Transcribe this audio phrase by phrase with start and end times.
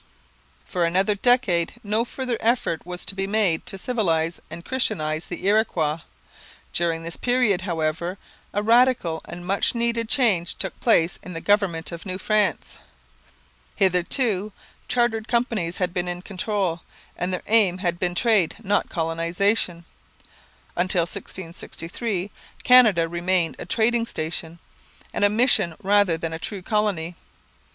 [0.65, 5.45] For another decade no further effort was to be made to civilize and christianize the
[5.45, 5.99] Iroquois.
[6.73, 8.17] During this period, however,
[8.51, 12.79] a radical and much needed change took place in the government of New France.
[13.75, 14.51] Hitherto
[14.87, 16.81] chartered companies had been in control,
[17.15, 19.85] and their aim had been trade, not colonization.
[20.75, 22.31] Until 1663
[22.63, 24.57] Canada remained a trading station
[25.13, 27.13] and a mission rather than a true colony.